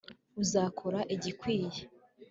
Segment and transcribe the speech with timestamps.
[0.41, 1.79] uzakora igikwiye